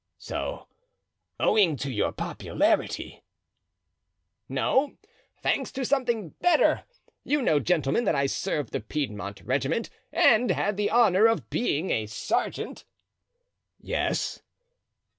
"So, 0.17 0.67
owing 1.39 1.75
to 1.75 1.91
your 1.91 2.11
popularity——" 2.11 3.21
"No; 4.49 4.95
thanks 5.43 5.71
to 5.73 5.85
something 5.85 6.29
better. 6.41 6.85
You 7.23 7.39
know, 7.43 7.59
gentlemen, 7.59 8.05
that 8.05 8.15
I 8.15 8.25
served 8.25 8.73
the 8.73 8.79
Piedmont 8.79 9.41
regiment 9.41 9.91
and 10.11 10.49
had 10.49 10.75
the 10.75 10.89
honor 10.89 11.27
of 11.27 11.51
being 11.51 11.91
a 11.91 12.07
sergeant?" 12.07 12.83
"Yes." 13.79 14.41